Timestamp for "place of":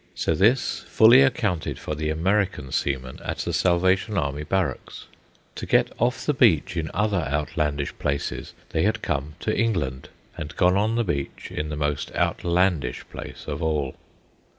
13.11-13.61